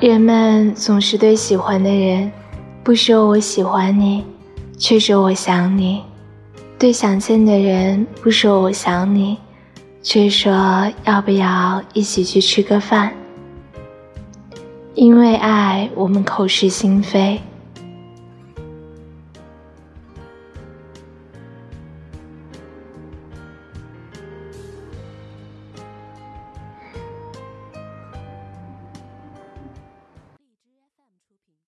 [0.00, 2.30] 人们总是对喜欢的人，
[2.84, 4.24] 不说我喜欢你，
[4.78, 6.02] 却说我想你；
[6.78, 9.36] 对想见的人，不说我想你，
[10.00, 10.52] 却说
[11.02, 13.12] 要不要一起去吃个饭。
[14.94, 17.40] 因为爱，我们口是心非；
[31.38, 31.56] 物品